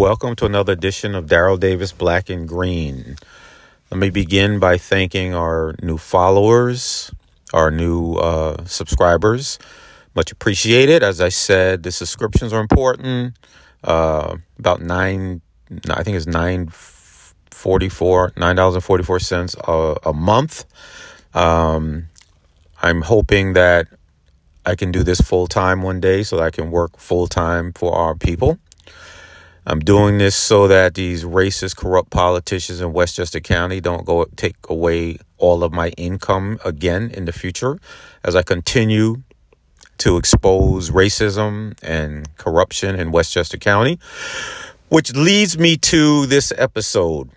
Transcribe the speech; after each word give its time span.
Welcome 0.00 0.34
to 0.36 0.46
another 0.46 0.72
edition 0.72 1.14
of 1.14 1.26
Daryl 1.26 1.60
Davis 1.60 1.92
Black 1.92 2.30
and 2.30 2.48
Green. 2.48 3.16
Let 3.90 3.98
me 3.98 4.08
begin 4.08 4.58
by 4.58 4.78
thanking 4.78 5.34
our 5.34 5.74
new 5.82 5.98
followers, 5.98 7.10
our 7.52 7.70
new 7.70 8.14
uh, 8.14 8.64
subscribers. 8.64 9.58
Much 10.14 10.32
appreciated. 10.32 11.02
As 11.02 11.20
I 11.20 11.28
said, 11.28 11.82
the 11.82 11.92
subscriptions 11.92 12.54
are 12.54 12.62
important. 12.62 13.36
Uh, 13.84 14.38
about 14.58 14.80
nine, 14.80 15.42
I 15.90 16.02
think 16.02 16.16
it's 16.16 16.26
nine 16.26 16.68
forty-four, 16.70 18.32
nine 18.38 18.56
dollars 18.56 18.76
and 18.76 18.82
forty-four 18.82 19.18
cents 19.18 19.54
a 19.66 20.14
month. 20.14 20.64
Um, 21.34 22.06
I'm 22.80 23.02
hoping 23.02 23.52
that 23.52 23.86
I 24.64 24.76
can 24.76 24.92
do 24.92 25.02
this 25.02 25.20
full 25.20 25.46
time 25.46 25.82
one 25.82 26.00
day 26.00 26.22
so 26.22 26.36
that 26.38 26.44
I 26.44 26.50
can 26.50 26.70
work 26.70 26.96
full 26.96 27.26
time 27.26 27.74
for 27.74 27.94
our 27.94 28.14
people. 28.14 28.58
I'm 29.70 29.78
doing 29.78 30.18
this 30.18 30.34
so 30.34 30.66
that 30.66 30.94
these 30.94 31.22
racist, 31.22 31.76
corrupt 31.76 32.10
politicians 32.10 32.80
in 32.80 32.92
Westchester 32.92 33.38
County 33.38 33.80
don't 33.80 34.04
go 34.04 34.24
take 34.34 34.56
away 34.68 35.18
all 35.38 35.62
of 35.62 35.72
my 35.72 35.90
income 35.90 36.58
again 36.64 37.08
in 37.12 37.24
the 37.24 37.32
future 37.32 37.78
as 38.24 38.34
I 38.34 38.42
continue 38.42 39.22
to 39.98 40.16
expose 40.16 40.90
racism 40.90 41.78
and 41.84 42.36
corruption 42.36 42.96
in 42.96 43.12
Westchester 43.12 43.58
County. 43.58 44.00
Which 44.88 45.14
leads 45.14 45.56
me 45.56 45.76
to 45.76 46.26
this 46.26 46.52
episode 46.58 47.30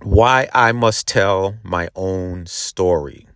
why 0.00 0.48
I 0.54 0.70
must 0.70 1.08
tell 1.08 1.56
my 1.64 1.88
own 1.96 2.46
story. 2.46 3.26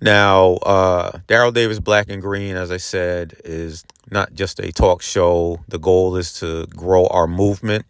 Now, 0.00 0.54
uh, 0.54 1.18
Daryl 1.28 1.54
Davis 1.54 1.78
Black 1.78 2.08
and 2.08 2.20
Green, 2.20 2.56
as 2.56 2.72
I 2.72 2.78
said, 2.78 3.36
is 3.44 3.84
not 4.12 4.34
just 4.34 4.60
a 4.60 4.70
talk 4.70 5.02
show. 5.02 5.64
The 5.68 5.78
goal 5.78 6.16
is 6.16 6.32
to 6.40 6.66
grow 6.66 7.06
our 7.06 7.26
movement. 7.26 7.86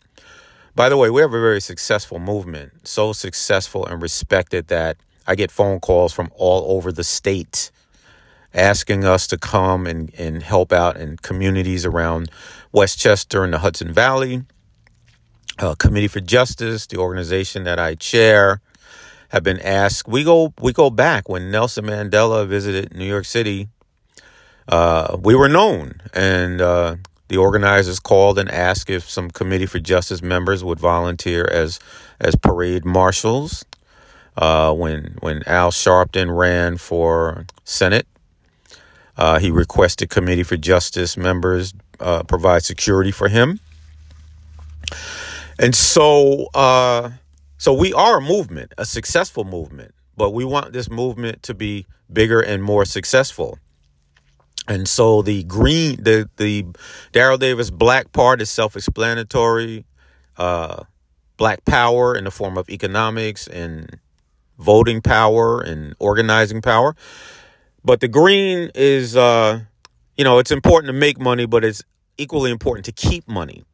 By 0.75 0.89
the 0.89 0.97
way, 0.97 1.11
we 1.11 1.21
have 1.21 1.35
a 1.35 1.41
very 1.41 1.61
successful 1.61 2.19
movement, 2.19 2.87
so 2.89 3.13
successful 3.13 3.85
and 3.85 4.01
respected 4.01 4.69
that 4.69 4.97
I 5.27 5.35
get 5.35 5.51
phone 5.51 5.81
calls 5.81 6.13
from 6.13 6.31
all 6.35 6.77
over 6.77 6.91
the 6.91 7.05
state 7.05 7.71
asking 8.55 9.05
us 9.05 9.27
to 9.29 9.39
come 9.39 9.87
and, 9.87 10.13
and 10.19 10.43
help 10.43 10.73
out 10.73 10.97
in 10.97 11.17
communities 11.19 11.87
around 11.87 12.31
Westchester 12.71 13.45
and 13.45 13.53
the 13.53 13.59
Hudson 13.59 13.93
Valley. 13.93 14.43
Uh, 15.59 15.75
Committee 15.75 16.09
for 16.09 16.21
Justice, 16.21 16.87
the 16.87 16.97
organization 16.97 17.65
that 17.65 17.79
I 17.79 17.95
chair, 17.95 18.61
have 19.29 19.43
been 19.43 19.61
asked. 19.61 20.09
We 20.09 20.25
go 20.25 20.53
we 20.61 20.73
go 20.73 20.91
back 20.91 21.29
when 21.29 21.51
Nelson 21.51 21.87
Mandela 21.87 22.47
visited 22.47 22.95
New 22.95 23.05
York 23.05 23.25
City. 23.25 23.69
Uh, 24.69 25.17
we 25.21 25.35
were 25.35 25.49
known, 25.49 26.01
and 26.15 26.61
uh, 26.61 26.97
the 27.29 27.37
organizers 27.37 27.99
called 27.99 28.39
and 28.39 28.51
asked 28.51 28.91
if 28.91 29.09
some 29.09 29.31
Committee 29.31 29.67
for 29.67 29.79
Justice 29.79 30.23
members 30.23 30.63
would 30.63 30.79
volunteer 30.79 31.45
as 31.47 31.81
as 32.21 32.37
parade 32.37 32.85
marshals. 32.85 33.65
Uh, 34.37 34.73
when 34.73 35.17
when 35.21 35.43
Al 35.47 35.71
Sharpton 35.71 36.35
ran 36.37 36.77
for 36.79 37.47
Senate, 37.65 38.07
uh, 39.17 39.39
he 39.39 39.51
requested 39.51 40.11
Committee 40.11 40.43
for 40.43 40.57
Justice 40.57 41.17
members 41.17 41.75
uh, 42.01 42.23
provide 42.23 42.65
security 42.65 43.11
for 43.11 43.29
him. 43.29 43.61
And 45.59 45.75
so 45.75 46.49
uh, 46.55 47.11
so 47.59 47.73
we 47.73 47.93
are 47.93 48.19
a 48.19 48.21
movement, 48.21 48.73
a 48.79 48.85
successful 48.85 49.45
movement, 49.45 49.95
but 50.17 50.31
we 50.31 50.45
want 50.45 50.73
this 50.73 50.91
movement 50.91 51.43
to 51.45 51.55
be 51.55 51.87
bigger 52.13 52.41
and 52.41 52.63
more 52.63 52.85
successful. 52.85 53.59
And 54.69 54.89
so 54.89 55.23
the 55.23 55.43
green, 55.45 56.03
the 56.03 56.29
the 56.37 56.65
Daryl 57.13 57.39
Davis 57.39 57.71
Black 57.71 58.13
part 58.13 58.41
is 58.41 58.51
self-explanatory. 58.51 59.85
Uh, 60.37 60.85
black 61.37 61.65
power 61.65 62.15
in 62.15 62.25
the 62.25 62.31
form 62.31 62.57
of 62.57 62.71
economics 62.71 63.49
and 63.49 63.99
voting 64.59 65.03
power 65.03 65.61
and 65.61 65.95
organizing 65.99 66.63
power. 66.63 66.95
But 67.85 68.01
the 68.01 68.09
green 68.09 68.71
is, 68.75 69.17
uh, 69.17 69.61
you 70.17 70.25
know, 70.25 70.39
it's 70.39 70.53
important 70.53 70.87
to 70.89 70.93
make 70.93 71.19
money, 71.19 71.47
but 71.47 71.65
it's 71.65 71.83
equally 72.17 72.51
important 72.51 72.85
to 72.85 72.93
keep 72.93 73.27
money. 73.27 73.65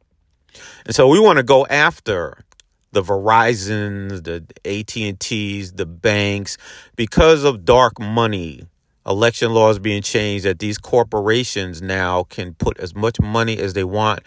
And 0.85 0.95
so 0.95 1.07
we 1.07 1.19
want 1.19 1.37
to 1.37 1.43
go 1.43 1.67
after 1.67 2.43
the 2.91 3.03
Verizons, 3.03 4.23
the 4.23 4.43
AT&Ts, 4.65 5.71
the 5.71 5.85
banks 5.85 6.57
because 6.95 7.43
of 7.43 7.65
dark 7.65 7.99
money. 7.99 8.63
Election 9.09 9.53
laws 9.53 9.79
being 9.79 10.03
changed 10.03 10.45
that 10.45 10.59
these 10.59 10.77
corporations 10.77 11.81
now 11.81 12.23
can 12.23 12.53
put 12.53 12.79
as 12.79 12.93
much 12.93 13.19
money 13.19 13.57
as 13.57 13.73
they 13.73 13.83
want 13.83 14.19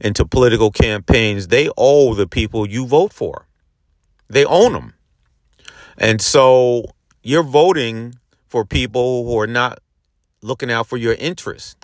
into 0.00 0.24
political 0.24 0.72
campaigns. 0.72 1.48
They 1.48 1.70
owe 1.76 2.14
the 2.14 2.26
people 2.26 2.68
you 2.68 2.84
vote 2.84 3.12
for. 3.12 3.46
They 4.28 4.44
own 4.44 4.72
them. 4.72 4.94
And 5.96 6.20
so 6.20 6.84
you're 7.22 7.44
voting 7.44 8.16
for 8.48 8.64
people 8.64 9.24
who 9.24 9.38
are 9.38 9.46
not 9.46 9.78
looking 10.42 10.70
out 10.70 10.88
for 10.88 10.96
your 10.96 11.14
interests. 11.14 11.76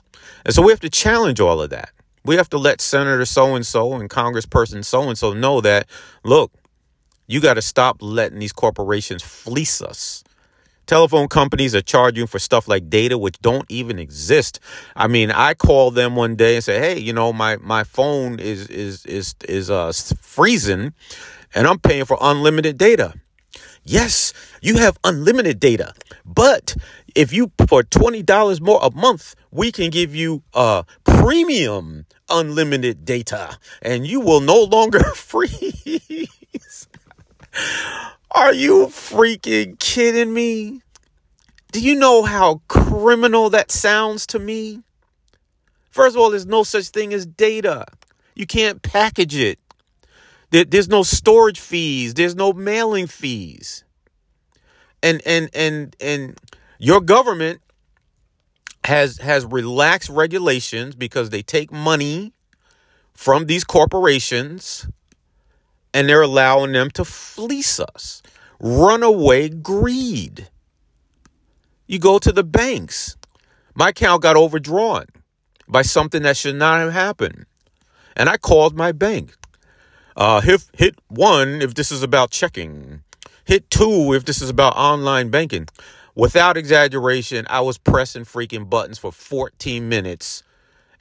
And 0.44 0.55
so 0.55 0.62
we 0.62 0.72
have 0.72 0.81
to 0.81 0.91
challenge 0.91 1.39
all 1.39 1.62
of 1.62 1.71
that. 1.71 1.91
We 2.25 2.37
have 2.37 2.50
to 2.50 2.59
let 2.59 2.81
Senator 2.81 3.25
so 3.25 3.55
and 3.55 3.65
so 3.65 3.94
and 3.94 4.10
Congressperson 4.10 4.84
so 4.84 5.09
and 5.09 5.16
so 5.16 5.33
know 5.33 5.60
that, 5.60 5.87
look, 6.25 6.53
you 7.27 7.41
got 7.41 7.55
to 7.55 7.62
stop 7.62 7.99
letting 8.00 8.41
these 8.41 8.53
corporations 8.53 9.22
fleece 9.22 9.81
us. 9.81 10.25
Telephone 10.91 11.28
companies 11.28 11.73
are 11.77 11.83
charging 11.83 12.27
for 12.27 12.41
stuff 12.41 12.67
like 12.67 12.91
data 12.91 13.17
which 13.17 13.39
don't 13.41 13.65
even 13.69 14.01
exist. 14.01 14.59
I 14.97 15.06
mean, 15.06 15.31
I 15.31 15.55
called 15.55 15.95
them 15.95 16.17
one 16.17 16.34
day 16.34 16.56
and 16.56 16.65
said, 16.65 16.83
"Hey, 16.83 16.99
you 16.99 17.12
know, 17.12 17.33
my 17.33 17.59
my 17.59 17.84
phone 17.84 18.41
is 18.41 18.67
is 18.67 19.06
is 19.06 19.37
is 19.49 19.71
uh 19.71 19.93
freezing 20.21 20.93
and 21.55 21.69
I'm 21.69 21.78
paying 21.78 22.06
for 22.06 22.19
unlimited 22.21 22.77
data." 22.77 23.15
Yes, 23.84 24.33
you 24.62 24.78
have 24.78 24.99
unlimited 25.05 25.61
data, 25.61 25.95
but 26.27 26.75
if 27.15 27.33
you 27.33 27.53
for 27.69 27.84
$20 27.84 28.61
more 28.61 28.81
a 28.83 28.91
month, 28.91 29.37
we 29.53 29.71
can 29.71 29.91
give 29.91 30.12
you 30.17 30.43
uh 30.55 30.83
premium 31.05 32.05
unlimited 32.28 33.05
data 33.05 33.57
and 33.81 34.09
you 34.09 34.19
will 34.19 34.41
no 34.41 34.65
longer 34.65 35.05
freeze. 35.15 36.89
Are 38.32 38.54
you 38.54 38.86
freaking 38.86 39.78
kidding 39.78 40.32
me? 40.32 40.82
Do 41.72 41.80
you 41.80 41.96
know 41.96 42.22
how 42.22 42.62
criminal 42.68 43.50
that 43.50 43.72
sounds 43.72 44.26
to 44.28 44.38
me? 44.38 44.82
First 45.91 46.14
of 46.14 46.22
all, 46.22 46.30
there's 46.30 46.46
no 46.46 46.62
such 46.62 46.88
thing 46.88 47.12
as 47.12 47.26
data. 47.26 47.86
You 48.34 48.46
can't 48.46 48.82
package 48.82 49.34
it. 49.34 49.58
there's 50.50 50.88
no 50.88 51.02
storage 51.02 51.58
fees. 51.58 52.14
There's 52.14 52.36
no 52.36 52.52
mailing 52.52 53.06
fees. 53.08 53.84
And 55.02 55.20
and 55.26 55.50
and 55.54 55.97
and 56.00 56.38
your 56.78 57.00
government 57.00 57.60
has 58.84 59.18
has 59.18 59.44
relaxed 59.44 60.08
regulations 60.08 60.94
because 60.94 61.30
they 61.30 61.42
take 61.42 61.72
money 61.72 62.32
from 63.14 63.47
these 63.47 63.64
corporations 63.64 64.86
and 65.93 66.09
they're 66.09 66.23
allowing 66.23 66.73
them 66.73 66.91
to 66.93 67.05
fleece 67.05 67.81
us. 67.81 68.23
Runaway 68.61 69.49
greed. 69.49 70.49
You 71.87 71.99
go 71.99 72.19
to 72.19 72.33
the 72.33 72.45
banks. 72.45 73.17
My 73.75 73.89
account 73.89 74.23
got 74.23 74.37
overdrawn 74.37 75.06
by 75.67 75.83
something 75.83 76.23
that 76.23 76.37
should 76.37 76.56
not 76.56 76.81
have 76.81 76.93
happened. 76.93 77.47
And 78.17 78.28
I 78.28 78.37
called 78.37 78.77
my 78.77 78.93
bank. 78.93 79.34
Uh, 80.17 80.41
hit, 80.41 80.69
hit 80.77 80.97
one 81.09 81.62
if 81.62 81.75
this 81.75 81.91
is 81.91 82.03
about 82.03 82.31
checking. 82.31 83.03
Hit 83.45 83.71
two 83.71 84.12
if 84.12 84.25
this 84.25 84.43
is 84.43 84.51
about 84.51 84.77
online 84.77 85.31
banking. 85.31 85.67
Without 86.15 86.57
exaggeration, 86.57 87.47
I 87.49 87.61
was 87.61 87.78
pressing 87.78 88.25
freaking 88.25 88.69
buttons 88.69 88.99
for 88.99 89.12
14 89.12 89.89
minutes 89.89 90.43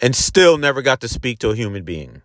and 0.02 0.16
still 0.16 0.58
never 0.58 0.82
got 0.82 1.02
to 1.02 1.08
speak 1.08 1.40
to 1.40 1.50
a 1.50 1.56
human 1.56 1.84
being. 1.84 2.22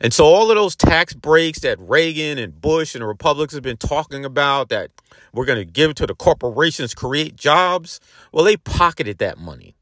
And 0.00 0.12
so 0.14 0.24
all 0.24 0.50
of 0.50 0.56
those 0.56 0.76
tax 0.76 1.12
breaks 1.12 1.60
that 1.60 1.78
Reagan 1.78 2.38
and 2.38 2.58
Bush 2.58 2.94
and 2.94 3.02
the 3.02 3.06
Republicans 3.06 3.54
have 3.54 3.62
been 3.62 3.76
talking 3.76 4.24
about 4.24 4.70
that 4.70 4.90
we're 5.32 5.44
going 5.44 5.58
to 5.58 5.70
give 5.70 5.94
to 5.96 6.06
the 6.06 6.14
corporations 6.14 6.94
create 6.94 7.36
jobs, 7.36 8.00
well 8.32 8.44
they 8.44 8.56
pocketed 8.56 9.18
that 9.18 9.38
money. 9.38 9.74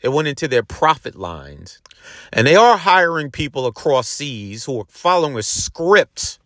It 0.00 0.10
went 0.10 0.28
into 0.28 0.48
their 0.48 0.62
profit 0.62 1.16
lines. 1.16 1.80
And 2.32 2.46
they 2.46 2.56
are 2.56 2.76
hiring 2.76 3.30
people 3.30 3.66
across 3.66 4.08
seas 4.08 4.64
who 4.64 4.80
are 4.80 4.86
following 4.88 5.36
a 5.36 5.42
script 5.42 6.40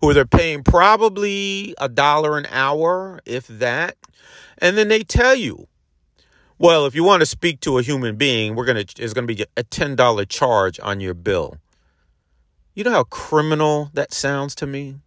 who 0.00 0.14
they're 0.14 0.24
paying 0.26 0.62
probably 0.62 1.74
a 1.78 1.88
dollar 1.88 2.38
an 2.38 2.46
hour, 2.50 3.20
if 3.24 3.46
that. 3.48 3.96
And 4.58 4.76
then 4.76 4.88
they 4.88 5.02
tell 5.02 5.34
you, 5.34 5.66
well, 6.58 6.86
if 6.86 6.94
you 6.94 7.04
want 7.04 7.20
to 7.20 7.26
speak 7.26 7.60
to 7.60 7.78
a 7.78 7.82
human 7.82 8.16
being, 8.16 8.54
we're 8.54 8.64
gonna 8.64 8.84
it's 8.98 9.12
gonna 9.12 9.26
be 9.26 9.44
a 9.56 9.62
ten 9.62 9.94
dollar 9.94 10.24
charge 10.24 10.80
on 10.80 11.00
your 11.00 11.14
bill. 11.14 11.56
You 12.78 12.84
know 12.84 12.92
how 12.92 13.02
criminal 13.02 13.90
that 13.94 14.12
sounds 14.12 14.54
to 14.54 14.64
me? 14.64 15.00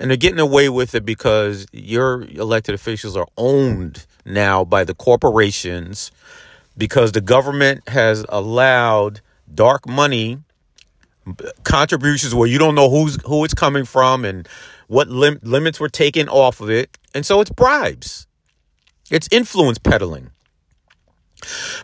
And 0.00 0.08
they're 0.08 0.16
getting 0.16 0.40
away 0.40 0.70
with 0.70 0.94
it 0.94 1.04
because 1.04 1.66
your 1.72 2.22
elected 2.22 2.74
officials 2.74 3.18
are 3.18 3.26
owned 3.36 4.06
now 4.24 4.64
by 4.64 4.82
the 4.84 4.94
corporations 4.94 6.10
because 6.74 7.12
the 7.12 7.20
government 7.20 7.86
has 7.90 8.24
allowed 8.30 9.20
dark 9.54 9.86
money 9.86 10.38
contributions 11.64 12.34
where 12.34 12.48
you 12.48 12.58
don't 12.58 12.74
know 12.74 12.88
who's 12.88 13.18
who 13.26 13.44
it's 13.44 13.52
coming 13.52 13.84
from 13.84 14.24
and 14.24 14.48
what 14.86 15.08
lim- 15.08 15.40
limits 15.42 15.78
were 15.78 15.90
taken 15.90 16.30
off 16.30 16.62
of 16.62 16.70
it. 16.70 16.96
And 17.14 17.26
so 17.26 17.42
it's 17.42 17.50
bribes. 17.50 18.26
It's 19.10 19.28
influence 19.30 19.76
peddling. 19.76 20.30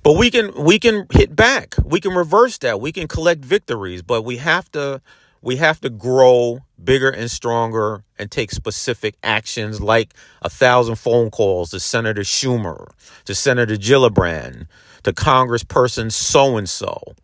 But 0.03 0.15
we 0.15 0.31
can 0.31 0.53
we 0.55 0.79
can 0.79 1.07
hit 1.13 1.35
back. 1.35 1.75
We 1.85 2.01
can 2.01 2.13
reverse 2.15 2.59
that. 2.59 2.81
We 2.81 2.93
can 2.93 3.09
collect 3.09 3.45
victories, 3.45 4.03
but 4.03 4.23
we 4.23 4.39
have 4.39 4.71
to 4.73 5.01
we 5.43 5.57
have 5.57 5.81
to 5.81 5.91
grow 5.91 6.61
bigger 6.83 7.11
and 7.11 7.31
stronger 7.31 8.05
and 8.19 8.31
take 8.31 8.51
specific 8.51 9.17
actions 9.23 9.81
like 9.81 10.15
a 10.43 10.51
thousand 10.51 10.97
phone 10.97 11.31
calls 11.31 11.71
to 11.71 11.81
Senator 11.81 12.23
Schumer, 12.23 12.91
to 13.25 13.35
Senator 13.35 13.77
Gillibrand, 13.77 14.67
to 15.05 15.13
Congressperson 15.13 16.13
so 16.13 16.57
and 16.57 16.69
so. 16.69 17.15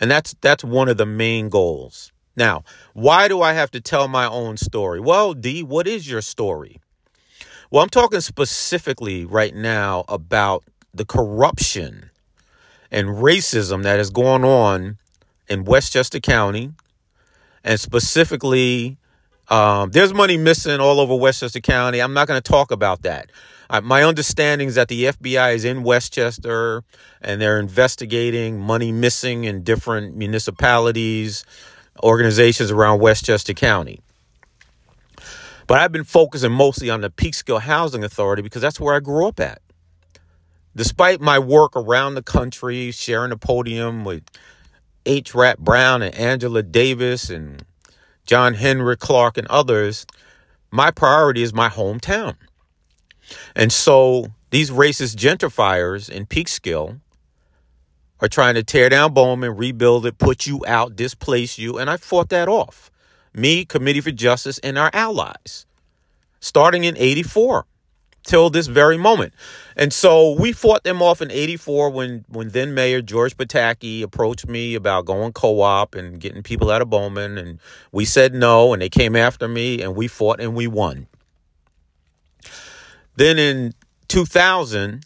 And 0.00 0.10
that's 0.10 0.34
that's 0.40 0.64
one 0.64 0.88
of 0.88 0.96
the 0.96 1.06
main 1.06 1.48
goals. 1.48 2.12
Now, 2.36 2.64
why 2.94 3.28
do 3.28 3.42
I 3.42 3.52
have 3.52 3.70
to 3.72 3.80
tell 3.80 4.08
my 4.08 4.26
own 4.26 4.56
story? 4.56 5.00
Well, 5.00 5.34
D, 5.34 5.62
what 5.62 5.86
is 5.86 6.08
your 6.08 6.22
story? 6.22 6.80
Well, 7.70 7.82
I'm 7.82 7.88
talking 7.88 8.20
specifically 8.20 9.24
right 9.24 9.54
now 9.54 10.04
about 10.08 10.64
the 10.94 11.04
corruption 11.04 12.10
and 12.90 13.08
racism 13.08 13.82
that 13.82 13.98
is 13.98 14.10
going 14.10 14.44
on 14.44 14.98
in 15.48 15.64
Westchester 15.64 16.20
County, 16.20 16.72
and 17.64 17.80
specifically, 17.80 18.96
um, 19.48 19.90
there's 19.90 20.12
money 20.12 20.36
missing 20.36 20.80
all 20.80 21.00
over 21.00 21.14
Westchester 21.14 21.60
County. 21.60 22.00
I'm 22.00 22.14
not 22.14 22.28
going 22.28 22.40
to 22.40 22.50
talk 22.50 22.70
about 22.70 23.02
that. 23.02 23.30
Uh, 23.70 23.80
my 23.80 24.02
understanding 24.04 24.68
is 24.68 24.74
that 24.74 24.88
the 24.88 25.04
FBI 25.04 25.54
is 25.54 25.64
in 25.64 25.82
Westchester 25.82 26.84
and 27.22 27.40
they're 27.40 27.58
investigating 27.58 28.60
money 28.60 28.92
missing 28.92 29.44
in 29.44 29.62
different 29.62 30.14
municipalities, 30.14 31.44
organizations 32.02 32.70
around 32.70 33.00
Westchester 33.00 33.54
County. 33.54 34.00
But 35.66 35.80
I've 35.80 35.92
been 35.92 36.04
focusing 36.04 36.52
mostly 36.52 36.90
on 36.90 37.00
the 37.00 37.08
Peekskill 37.08 37.60
Housing 37.62 38.04
Authority 38.04 38.42
because 38.42 38.60
that's 38.60 38.78
where 38.78 38.94
I 38.94 39.00
grew 39.00 39.26
up 39.26 39.40
at. 39.40 39.62
Despite 40.74 41.20
my 41.20 41.38
work 41.38 41.76
around 41.76 42.14
the 42.14 42.22
country, 42.22 42.90
sharing 42.92 43.30
the 43.30 43.36
podium 43.36 44.04
with 44.04 44.22
H. 45.04 45.34
Rap 45.34 45.58
Brown 45.58 46.00
and 46.00 46.14
Angela 46.14 46.62
Davis 46.62 47.28
and 47.28 47.64
John 48.26 48.54
Henrik 48.54 49.00
Clarke 49.00 49.36
and 49.36 49.46
others, 49.48 50.06
my 50.70 50.90
priority 50.90 51.42
is 51.42 51.52
my 51.52 51.68
hometown. 51.68 52.36
And 53.54 53.70
so 53.70 54.26
these 54.50 54.70
racist 54.70 55.16
gentrifiers 55.16 56.08
in 56.08 56.26
Peekskill 56.26 57.00
are 58.20 58.28
trying 58.28 58.54
to 58.54 58.62
tear 58.62 58.88
down 58.88 59.12
Bowman, 59.12 59.56
rebuild 59.56 60.06
it, 60.06 60.16
put 60.16 60.46
you 60.46 60.64
out, 60.66 60.96
displace 60.96 61.58
you, 61.58 61.76
and 61.78 61.90
I 61.90 61.98
fought 61.98 62.30
that 62.30 62.48
off. 62.48 62.90
Me, 63.34 63.64
Committee 63.64 64.00
for 64.00 64.10
Justice, 64.10 64.58
and 64.58 64.78
our 64.78 64.90
allies, 64.92 65.66
starting 66.40 66.84
in 66.84 66.96
84 66.96 67.66
till 68.24 68.50
this 68.50 68.66
very 68.66 68.96
moment. 68.96 69.32
And 69.76 69.92
so 69.92 70.32
we 70.38 70.52
fought 70.52 70.84
them 70.84 71.02
off 71.02 71.20
in 71.22 71.30
84 71.30 71.90
when, 71.90 72.24
when 72.28 72.50
then 72.50 72.74
Mayor 72.74 73.02
George 73.02 73.36
Pataki 73.36 74.02
approached 74.02 74.48
me 74.48 74.74
about 74.74 75.06
going 75.06 75.32
co-op 75.32 75.94
and 75.94 76.20
getting 76.20 76.42
people 76.42 76.70
out 76.70 76.82
of 76.82 76.90
Bowman. 76.90 77.38
And 77.38 77.58
we 77.90 78.04
said 78.04 78.34
no, 78.34 78.72
and 78.72 78.82
they 78.82 78.88
came 78.88 79.16
after 79.16 79.48
me, 79.48 79.82
and 79.82 79.96
we 79.96 80.08
fought 80.08 80.40
and 80.40 80.54
we 80.54 80.66
won. 80.66 81.06
Then 83.16 83.38
in 83.38 83.72
2000, 84.08 85.04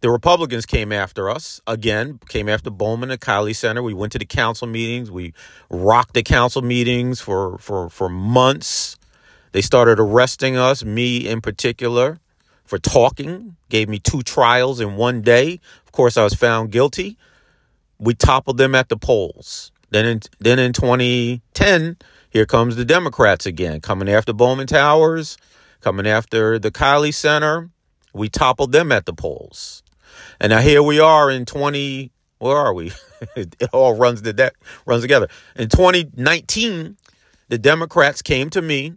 the 0.00 0.10
Republicans 0.10 0.66
came 0.66 0.92
after 0.92 1.30
us 1.30 1.60
again, 1.66 2.20
came 2.28 2.48
after 2.48 2.70
Bowman 2.70 3.10
and 3.10 3.20
Kiley 3.20 3.56
Center. 3.56 3.82
We 3.82 3.94
went 3.94 4.12
to 4.12 4.18
the 4.18 4.26
council 4.26 4.66
meetings. 4.66 5.10
We 5.10 5.32
rocked 5.70 6.14
the 6.14 6.22
council 6.22 6.62
meetings 6.62 7.20
for, 7.20 7.58
for, 7.58 7.88
for 7.88 8.08
months. 8.08 8.96
They 9.52 9.62
started 9.62 9.98
arresting 9.98 10.56
us, 10.56 10.84
me 10.84 11.26
in 11.26 11.40
particular 11.40 12.18
for 12.64 12.78
talking, 12.78 13.56
gave 13.68 13.88
me 13.88 13.98
two 13.98 14.22
trials 14.22 14.80
in 14.80 14.96
one 14.96 15.22
day. 15.22 15.60
Of 15.84 15.92
course, 15.92 16.16
I 16.16 16.24
was 16.24 16.34
found 16.34 16.72
guilty. 16.72 17.16
We 17.98 18.14
toppled 18.14 18.58
them 18.58 18.74
at 18.74 18.88
the 18.88 18.96
polls. 18.96 19.70
Then 19.90 20.06
in, 20.06 20.20
then 20.40 20.58
in 20.58 20.72
2010, 20.72 21.96
here 22.30 22.46
comes 22.46 22.76
the 22.76 22.84
Democrats 22.84 23.46
again, 23.46 23.80
coming 23.80 24.08
after 24.08 24.32
Bowman 24.32 24.66
Towers, 24.66 25.36
coming 25.80 26.06
after 26.06 26.58
the 26.58 26.70
Kiley 26.70 27.14
Center. 27.14 27.70
We 28.12 28.28
toppled 28.28 28.72
them 28.72 28.90
at 28.90 29.06
the 29.06 29.12
polls. 29.12 29.82
And 30.40 30.50
now 30.50 30.60
here 30.60 30.82
we 30.82 30.98
are 30.98 31.30
in 31.30 31.44
20, 31.44 32.10
where 32.38 32.56
are 32.56 32.74
we? 32.74 32.92
it 33.36 33.56
all 33.72 33.94
runs 33.94 34.22
that 34.22 34.54
runs 34.86 35.02
together. 35.02 35.28
In 35.56 35.68
2019, 35.68 36.96
the 37.48 37.58
Democrats 37.58 38.22
came 38.22 38.50
to 38.50 38.62
me 38.62 38.94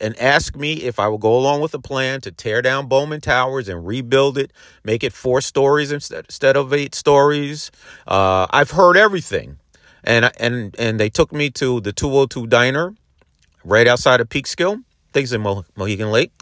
and 0.00 0.18
ask 0.18 0.56
me 0.56 0.74
if 0.74 0.98
I 0.98 1.08
will 1.08 1.18
go 1.18 1.36
along 1.36 1.60
with 1.60 1.74
a 1.74 1.78
plan 1.78 2.20
to 2.22 2.32
tear 2.32 2.62
down 2.62 2.86
Bowman 2.86 3.20
Towers 3.20 3.68
and 3.68 3.86
rebuild 3.86 4.38
it, 4.38 4.52
make 4.84 5.04
it 5.04 5.12
four 5.12 5.40
stories 5.40 5.92
instead, 5.92 6.56
of 6.56 6.72
eight 6.72 6.94
stories. 6.94 7.70
Uh, 8.06 8.46
I've 8.50 8.70
heard 8.72 8.96
everything. 8.96 9.58
And, 10.02 10.30
and, 10.40 10.74
and 10.78 10.98
they 10.98 11.10
took 11.10 11.32
me 11.32 11.50
to 11.50 11.80
the 11.80 11.92
202 11.92 12.46
Diner 12.46 12.94
right 13.64 13.86
outside 13.86 14.20
of 14.20 14.28
Peekskill, 14.28 14.82
things 15.12 15.32
in 15.32 15.42
Mo- 15.42 15.64
Mohegan 15.76 16.10
Lake, 16.10 16.32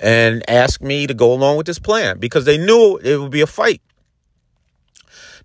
and 0.00 0.48
asked 0.48 0.82
me 0.82 1.06
to 1.06 1.14
go 1.14 1.32
along 1.32 1.56
with 1.58 1.66
this 1.66 1.78
plan 1.78 2.18
because 2.18 2.44
they 2.46 2.56
knew 2.56 2.96
it 3.02 3.18
would 3.18 3.30
be 3.30 3.42
a 3.42 3.46
fight. 3.46 3.82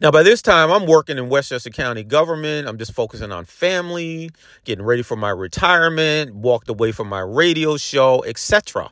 Now, 0.03 0.11
by 0.11 0.21
this 0.21 0.41
time, 0.41 0.69
I'm 0.69 0.85
working 0.85 1.17
in 1.17 1.29
Westchester 1.29 1.69
County 1.69 2.03
government. 2.03 2.67
I'm 2.67 2.77
just 2.77 2.91
focusing 2.91 3.31
on 3.31 3.45
family, 3.45 4.31
getting 4.65 4.83
ready 4.83 5.01
for 5.01 5.15
my 5.15 5.29
retirement, 5.29 6.35
walked 6.35 6.67
away 6.67 6.91
from 6.91 7.07
my 7.07 7.21
radio 7.21 7.77
show, 7.77 8.21
etc. 8.25 8.91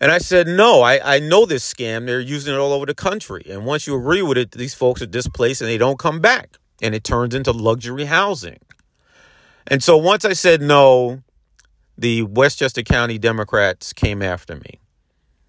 And 0.00 0.10
I 0.10 0.16
said, 0.16 0.46
no, 0.46 0.80
I, 0.80 1.16
I 1.16 1.18
know 1.18 1.44
this 1.44 1.70
scam. 1.70 2.06
They're 2.06 2.20
using 2.20 2.54
it 2.54 2.56
all 2.56 2.72
over 2.72 2.86
the 2.86 2.94
country. 2.94 3.42
And 3.50 3.66
once 3.66 3.86
you 3.86 3.94
agree 3.98 4.22
with 4.22 4.38
it, 4.38 4.52
these 4.52 4.72
folks 4.72 5.02
are 5.02 5.06
displaced 5.06 5.60
and 5.60 5.68
they 5.68 5.78
don't 5.78 5.98
come 5.98 6.20
back. 6.20 6.56
And 6.80 6.94
it 6.94 7.04
turns 7.04 7.34
into 7.34 7.52
luxury 7.52 8.06
housing. 8.06 8.60
And 9.66 9.82
so 9.82 9.98
once 9.98 10.24
I 10.24 10.32
said 10.32 10.62
no, 10.62 11.22
the 11.98 12.22
Westchester 12.22 12.82
County 12.82 13.18
Democrats 13.18 13.92
came 13.92 14.22
after 14.22 14.56
me. 14.56 14.80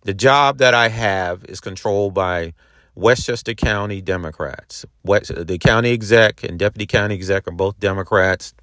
The 0.02 0.14
job 0.14 0.58
that 0.58 0.74
I 0.74 0.90
have 0.90 1.46
is 1.46 1.62
controlled 1.62 2.14
by 2.14 2.54
Westchester 2.96 3.54
County 3.54 4.02
Democrats. 4.02 4.86
West, 5.04 5.32
uh, 5.32 5.44
the 5.44 5.58
county 5.58 5.92
exec 5.92 6.44
and 6.44 6.60
deputy 6.60 6.86
county 6.86 7.16
exec 7.16 7.48
are 7.48 7.52
both 7.52 7.80
Democrats. 7.80 8.54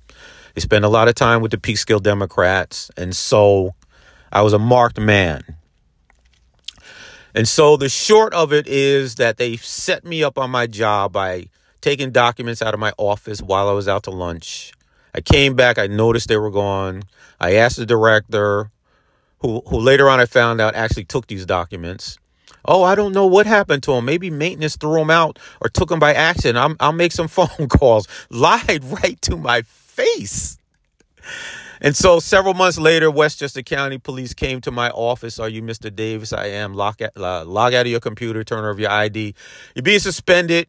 They 0.54 0.60
spend 0.60 0.84
a 0.84 0.88
lot 0.88 1.08
of 1.08 1.14
time 1.14 1.40
with 1.42 1.50
the 1.50 1.58
Peekskill 1.58 2.02
Democrats. 2.02 2.90
And 2.96 3.14
so 3.14 3.74
I 4.32 4.42
was 4.42 4.52
a 4.52 4.58
marked 4.58 5.00
man. 5.00 5.42
And 7.34 7.46
so 7.46 7.76
the 7.76 7.88
short 7.88 8.34
of 8.34 8.52
it 8.52 8.66
is 8.66 9.16
that 9.16 9.36
they 9.36 9.56
set 9.56 10.04
me 10.04 10.24
up 10.24 10.38
on 10.38 10.50
my 10.50 10.66
job 10.66 11.12
by 11.12 11.46
taking 11.80 12.10
documents 12.10 12.60
out 12.60 12.74
of 12.74 12.80
my 12.80 12.92
office 12.98 13.40
while 13.40 13.68
I 13.68 13.72
was 13.72 13.88
out 13.88 14.04
to 14.04 14.10
lunch. 14.10 14.72
I 15.14 15.20
came 15.20 15.54
back, 15.54 15.78
I 15.78 15.86
noticed 15.86 16.28
they 16.28 16.36
were 16.36 16.50
gone. 16.50 17.02
I 17.40 17.54
asked 17.54 17.76
the 17.76 17.86
director, 17.86 18.70
who, 19.40 19.62
who 19.66 19.78
later 19.78 20.08
on 20.08 20.20
I 20.20 20.26
found 20.26 20.60
out 20.60 20.74
actually 20.74 21.04
took 21.04 21.26
these 21.26 21.46
documents. 21.46 22.18
Oh, 22.64 22.82
I 22.82 22.94
don't 22.94 23.12
know 23.12 23.26
what 23.26 23.46
happened 23.46 23.82
to 23.84 23.92
him. 23.92 24.04
Maybe 24.04 24.30
maintenance 24.30 24.76
threw 24.76 25.00
him 25.00 25.10
out 25.10 25.38
or 25.60 25.68
took 25.68 25.90
him 25.90 25.98
by 25.98 26.14
accident. 26.14 26.58
I'm, 26.58 26.76
I'll 26.80 26.92
make 26.92 27.12
some 27.12 27.28
phone 27.30 27.68
calls. 27.68 28.06
Lied 28.30 28.84
right 28.84 29.20
to 29.22 29.36
my 29.36 29.62
face. 29.62 30.58
And 31.80 31.96
so 31.96 32.20
several 32.20 32.54
months 32.54 32.78
later, 32.78 33.10
Westchester 33.10 33.62
County 33.62 33.98
Police 33.98 34.34
came 34.34 34.60
to 34.62 34.70
my 34.70 34.90
office. 34.90 35.38
Are 35.38 35.48
you 35.48 35.62
Mr. 35.62 35.94
Davis? 35.94 36.32
I 36.32 36.46
am. 36.46 36.74
Log 36.74 37.00
out, 37.00 37.16
uh, 37.16 37.44
log 37.44 37.72
out 37.72 37.86
of 37.86 37.90
your 37.90 38.00
computer, 38.00 38.44
turn 38.44 38.64
over 38.64 38.80
your 38.80 38.90
ID. 38.90 39.34
You're 39.74 39.82
being 39.82 39.98
suspended 39.98 40.66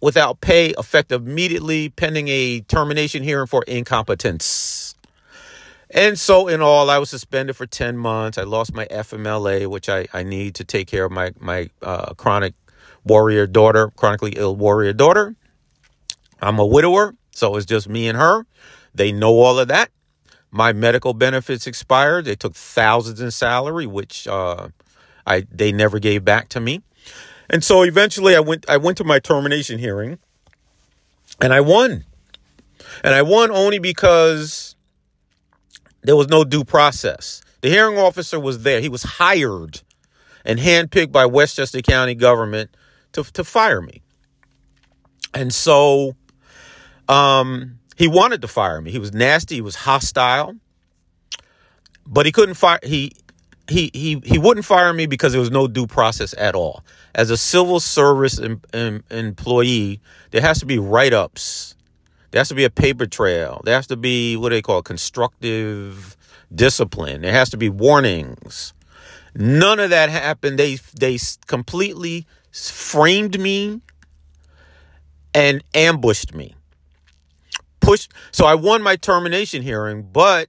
without 0.00 0.40
pay, 0.40 0.70
effective 0.78 1.26
immediately, 1.26 1.90
pending 1.90 2.28
a 2.28 2.60
termination 2.62 3.22
hearing 3.22 3.46
for 3.46 3.62
incompetence. 3.64 4.81
And 5.94 6.18
so, 6.18 6.48
in 6.48 6.62
all, 6.62 6.88
I 6.88 6.96
was 6.96 7.10
suspended 7.10 7.54
for 7.54 7.66
10 7.66 7.98
months. 7.98 8.38
I 8.38 8.44
lost 8.44 8.72
my 8.72 8.86
FMLA, 8.86 9.66
which 9.66 9.90
I, 9.90 10.06
I 10.14 10.22
need 10.22 10.54
to 10.54 10.64
take 10.64 10.88
care 10.88 11.04
of 11.04 11.12
my, 11.12 11.32
my 11.38 11.68
uh, 11.82 12.14
chronic 12.14 12.54
warrior 13.04 13.46
daughter, 13.46 13.90
chronically 13.94 14.32
ill 14.36 14.56
warrior 14.56 14.94
daughter. 14.94 15.36
I'm 16.40 16.58
a 16.58 16.66
widower, 16.66 17.14
so 17.30 17.56
it's 17.56 17.66
just 17.66 17.88
me 17.90 18.08
and 18.08 18.16
her. 18.16 18.46
They 18.94 19.12
know 19.12 19.34
all 19.40 19.58
of 19.58 19.68
that. 19.68 19.90
My 20.50 20.72
medical 20.72 21.12
benefits 21.12 21.66
expired. 21.66 22.24
They 22.24 22.36
took 22.36 22.54
thousands 22.54 23.20
in 23.20 23.30
salary, 23.30 23.86
which 23.86 24.26
uh, 24.26 24.68
I 25.26 25.46
they 25.50 25.72
never 25.72 25.98
gave 25.98 26.24
back 26.24 26.48
to 26.50 26.60
me. 26.60 26.82
And 27.48 27.62
so 27.62 27.82
eventually 27.82 28.34
I 28.36 28.40
went 28.40 28.68
I 28.68 28.76
went 28.76 28.98
to 28.98 29.04
my 29.04 29.18
termination 29.18 29.78
hearing 29.78 30.18
and 31.40 31.52
I 31.52 31.60
won. 31.60 32.04
And 33.04 33.14
I 33.14 33.22
won 33.22 33.50
only 33.50 33.78
because 33.78 34.71
there 36.02 36.16
was 36.16 36.28
no 36.28 36.44
due 36.44 36.64
process. 36.64 37.42
The 37.60 37.68
hearing 37.68 37.98
officer 37.98 38.38
was 38.38 38.62
there. 38.62 38.80
He 38.80 38.88
was 38.88 39.02
hired 39.02 39.80
and 40.44 40.58
handpicked 40.58 41.12
by 41.12 41.26
Westchester 41.26 41.80
County 41.80 42.14
government 42.14 42.70
to, 43.12 43.22
to 43.22 43.44
fire 43.44 43.80
me. 43.80 44.02
And 45.32 45.54
so 45.54 46.16
um, 47.08 47.78
he 47.96 48.08
wanted 48.08 48.42
to 48.42 48.48
fire 48.48 48.80
me. 48.80 48.90
He 48.90 48.98
was 48.98 49.12
nasty, 49.12 49.56
he 49.56 49.60
was 49.60 49.76
hostile. 49.76 50.54
But 52.06 52.26
he 52.26 52.32
couldn't 52.32 52.54
fire 52.54 52.80
he 52.82 53.12
he 53.68 53.90
he 53.94 54.20
he 54.24 54.38
wouldn't 54.38 54.66
fire 54.66 54.92
me 54.92 55.06
because 55.06 55.32
there 55.32 55.40
was 55.40 55.52
no 55.52 55.68
due 55.68 55.86
process 55.86 56.34
at 56.36 56.56
all. 56.56 56.84
As 57.14 57.30
a 57.30 57.36
civil 57.36 57.78
service 57.78 58.40
em, 58.40 58.60
em, 58.72 59.04
employee, 59.10 60.00
there 60.32 60.40
has 60.40 60.58
to 60.60 60.66
be 60.66 60.78
write-ups. 60.78 61.76
There 62.32 62.40
has 62.40 62.48
to 62.48 62.54
be 62.54 62.64
a 62.64 62.70
paper 62.70 63.06
trail. 63.06 63.60
There 63.64 63.74
has 63.74 63.86
to 63.88 63.96
be 63.96 64.36
what 64.36 64.48
do 64.48 64.56
they 64.56 64.62
call 64.62 64.78
it? 64.78 64.86
constructive 64.86 66.16
discipline. 66.52 67.20
There 67.20 67.32
has 67.32 67.50
to 67.50 67.56
be 67.56 67.68
warnings. 67.68 68.72
None 69.34 69.78
of 69.78 69.90
that 69.90 70.08
happened. 70.08 70.58
They 70.58 70.76
they 70.98 71.18
completely 71.46 72.26
framed 72.50 73.38
me 73.38 73.80
and 75.34 75.62
ambushed 75.74 76.34
me. 76.34 76.54
Pushed 77.80 78.12
so 78.30 78.46
I 78.46 78.54
won 78.54 78.82
my 78.82 78.96
termination 78.96 79.62
hearing, 79.62 80.02
but 80.02 80.48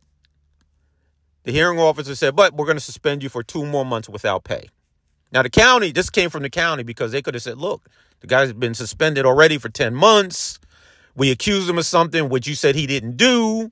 the 1.44 1.52
hearing 1.52 1.80
officer 1.80 2.16
said, 2.16 2.34
"But 2.34 2.54
we're 2.54 2.66
going 2.66 2.78
to 2.78 2.84
suspend 2.84 3.24
you 3.24 3.30
for 3.30 3.44
2 3.44 3.66
more 3.66 3.86
months 3.86 4.08
without 4.08 4.46
pay." 4.46 4.70
Now 5.34 5.42
the 5.42 5.50
county, 5.50 5.92
this 5.92 6.10
came 6.10 6.30
from 6.30 6.44
the 6.44 6.50
county 6.50 6.84
because 6.84 7.12
they 7.12 7.22
could 7.22 7.34
have 7.34 7.44
said, 7.44 7.58
"Look, 7.58 7.90
the 8.22 8.28
guy's 8.28 8.54
been 8.54 8.74
suspended 8.74 9.26
already 9.26 9.58
for 9.58 9.68
10 9.68 9.94
months. 9.94 10.60
We 11.16 11.32
accused 11.32 11.70
him 11.70 11.78
of 11.78 11.86
something 11.86 12.30
which 12.30 12.48
you 12.48 12.56
said 12.56 12.76
he 12.76 12.88
didn't 12.88 13.18
do." 13.18 13.72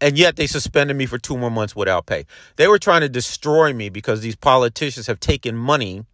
And 0.00 0.16
yet 0.16 0.36
they 0.36 0.46
suspended 0.46 0.96
me 0.96 1.06
for 1.06 1.18
two 1.18 1.36
more 1.36 1.50
months 1.50 1.76
without 1.76 2.06
pay. 2.06 2.24
They 2.56 2.68
were 2.68 2.78
trying 2.78 3.02
to 3.02 3.08
destroy 3.08 3.72
me 3.74 3.90
because 3.90 4.22
these 4.22 4.36
politicians 4.36 5.06
have 5.06 5.20
taken 5.20 5.54
money 5.56 6.04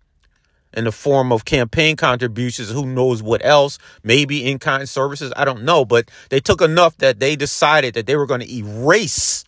in 0.72 0.84
the 0.84 0.92
form 0.92 1.32
of 1.32 1.44
campaign 1.44 1.96
contributions, 1.96 2.70
who 2.70 2.84
knows 2.84 3.22
what 3.22 3.44
else, 3.44 3.78
maybe 4.02 4.44
in 4.44 4.58
kind 4.58 4.88
services, 4.88 5.32
I 5.36 5.44
don't 5.44 5.62
know. 5.62 5.84
But 5.84 6.10
they 6.28 6.40
took 6.40 6.60
enough 6.60 6.98
that 6.98 7.20
they 7.20 7.36
decided 7.36 7.94
that 7.94 8.06
they 8.06 8.16
were 8.16 8.26
going 8.26 8.42
to 8.42 8.54
erase 8.54 9.44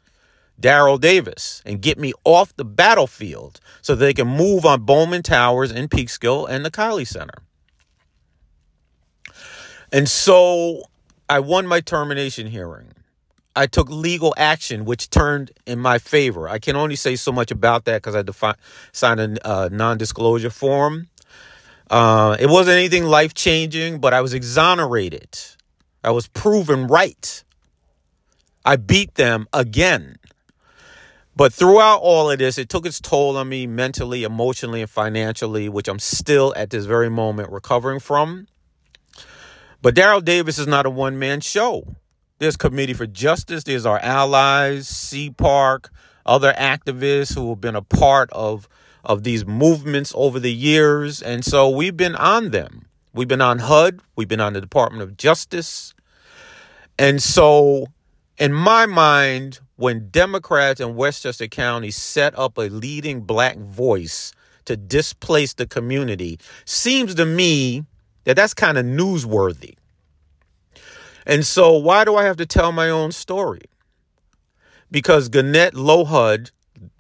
Daryl 0.61 1.01
Davis 1.01 1.63
and 1.67 1.83
get 1.83 1.99
me 1.99 2.13
off 2.25 2.57
the 2.57 2.65
battlefield 2.65 3.61
so 3.83 3.95
they 3.95 4.15
can 4.15 4.27
move 4.27 4.65
on 4.65 4.83
Bowman 4.83 5.23
Towers 5.23 5.71
in 5.71 5.89
Peekskill 5.89 6.49
and 6.49 6.65
the 6.65 6.71
Kiley 6.71 7.07
Center. 7.07 7.43
And 9.93 10.09
so 10.09 10.83
I 11.29 11.41
won 11.41 11.67
my 11.67 11.81
termination 11.81 12.47
hearing. 12.47 12.89
I 13.57 13.67
took 13.67 13.91
legal 13.91 14.35
action, 14.37 14.85
which 14.85 15.11
turned 15.11 15.51
in 15.67 15.81
my 15.81 15.99
favor. 15.99 16.49
I 16.49 16.59
can 16.59 16.77
only 16.77 16.95
say 16.95 17.17
so 17.17 17.33
much 17.33 17.51
about 17.51 17.87
that 17.87 18.03
because 18.03 18.15
I 18.15 18.23
defi- 18.23 18.55
signed 18.93 19.21
a 19.21 19.49
uh, 19.49 19.69
non 19.73 19.99
disclosure 19.99 20.51
form. 20.51 21.09
Uh, 21.91 22.37
it 22.39 22.49
wasn't 22.49 22.77
anything 22.77 23.05
life 23.05 23.35
changing, 23.35 23.99
but 23.99 24.15
I 24.15 24.21
was 24.21 24.35
exonerated. 24.35 25.37
I 26.05 26.11
was 26.11 26.29
proven 26.29 26.87
right. 26.87 27.43
I 28.65 28.77
beat 28.77 29.15
them 29.15 29.49
again. 29.53 30.17
But 31.35 31.53
throughout 31.53 31.99
all 31.99 32.31
of 32.31 32.39
this, 32.39 32.59
it 32.59 32.69
took 32.69 32.85
its 32.85 33.01
toll 33.01 33.37
on 33.37 33.49
me 33.49 33.67
mentally, 33.67 34.25
emotionally, 34.25 34.83
and 34.83 34.91
financially, 34.91 35.69
which 35.69 35.89
I'm 35.89 36.01
still 36.01 36.53
at 36.57 36.71
this 36.71 36.85
very 36.85 37.09
moment 37.09 37.51
recovering 37.51 38.01
from. 38.01 38.49
But 39.81 39.95
Daryl 39.95 40.25
Davis 40.25 40.59
is 40.59 40.67
not 40.67 40.87
a 40.87 40.91
one 40.91 41.19
man 41.19 41.41
show. 41.41 41.85
There's 42.39 42.57
Committee 42.57 42.95
for 42.95 43.07
Justice. 43.07 43.65
There's 43.65 43.87
our 43.87 43.99
allies, 44.01 44.89
CPARC, 44.89 45.89
other 46.27 46.53
activists 46.53 47.35
who 47.35 47.51
have 47.51 47.61
been 47.61 47.77
a 47.77 47.83
part 47.83 48.31
of, 48.33 48.69
of 49.05 49.23
these 49.23 49.47
movements 49.47 50.13
over 50.17 50.41
the 50.41 50.53
years. 50.53 51.23
And 51.23 51.45
so 51.45 51.69
we've 51.69 51.97
been 51.97 52.17
on 52.17 52.51
them. 52.51 52.87
We've 53.13 53.29
been 53.29 53.41
on 53.41 53.61
HUD. 53.61 54.01
We've 54.17 54.29
been 54.29 54.41
on 54.41 54.53
the 54.53 54.61
Department 54.61 55.03
of 55.03 55.17
Justice. 55.17 55.95
And 56.99 57.23
so, 57.23 57.87
in 58.37 58.53
my 58.53 58.87
mind, 58.87 59.61
when 59.77 60.09
Democrats 60.11 60.81
in 60.81 60.97
Westchester 60.97 61.47
County 61.47 61.93
set 61.93 62.37
up 62.37 62.59
a 62.59 62.63
leading 62.63 63.21
black 63.21 63.57
voice 63.57 64.33
to 64.65 64.77
displace 64.77 65.55
the 65.55 65.67
community, 65.67 66.39
seems 66.65 67.15
to 67.15 67.25
me 67.25 67.85
that 68.25 68.37
that's 68.37 68.55
kind 68.55 68.79
of 68.79 68.85
newsworthy. 68.85 69.75
And 71.27 71.45
so, 71.45 71.77
why 71.77 72.05
do 72.05 72.17
I 72.17 72.25
have 72.25 72.39
to 72.39 72.47
tell 72.47 72.73
my 72.73 72.89
own 72.89 73.13
story? 73.13 73.63
Because 74.91 75.29
Gannett 75.29 75.75
LoHUD, 75.75 76.51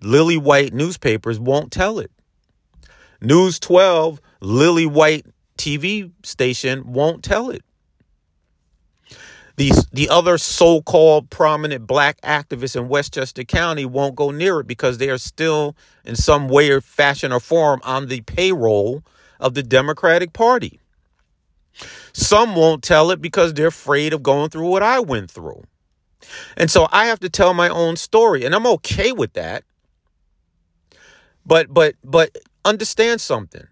Lily 0.03 0.37
White 0.37 0.75
newspapers 0.75 1.41
won't 1.41 1.73
tell 1.73 1.99
it. 1.99 2.11
News 3.21 3.59
12, 3.59 4.21
Lily 4.41 4.87
White 4.87 5.27
TV 5.57 6.11
station 6.23 6.93
won't 6.93 7.25
tell 7.25 7.51
it. 7.51 7.63
The, 9.57 9.73
the 9.93 10.09
other 10.09 10.39
so 10.39 10.83
called 10.83 11.31
prominent 11.31 11.85
black 11.85 12.21
activists 12.21 12.77
in 12.77 12.89
Westchester 12.89 13.43
County 13.43 13.85
won't 13.85 14.15
go 14.15 14.31
near 14.31 14.61
it 14.61 14.69
because 14.69 14.99
they 14.99 15.11
are 15.11 15.19
still, 15.19 15.75
in 16.05 16.15
some 16.15 16.49
way 16.49 16.71
or 16.71 16.81
fashion 16.81 17.33
or 17.33 17.41
form, 17.41 17.81
on 17.83 18.07
the 18.07 18.21
payroll 18.21 19.03
of 19.41 19.55
the 19.55 19.65
Democratic 19.65 20.33
Party. 20.33 20.79
Some 22.13 22.55
won't 22.55 22.83
tell 22.83 23.11
it 23.11 23.21
because 23.21 23.55
they're 23.55 23.69
afraid 23.69 24.13
of 24.13 24.23
going 24.23 24.51
through 24.51 24.69
what 24.69 24.83
I 24.83 25.01
went 25.01 25.31
through. 25.31 25.63
And 26.57 26.71
so 26.71 26.89
I 26.91 27.07
have 27.07 27.21
to 27.21 27.29
tell 27.29 27.55
my 27.55 27.69
own 27.69 27.97
story 27.97 28.45
and 28.45 28.55
I'm 28.55 28.67
okay 28.67 29.13
with 29.13 29.35
that. 29.35 29.65
But 31.47 31.73
but 31.73 31.95
but 32.05 32.37
understand 32.65 33.21
something. 33.21 33.67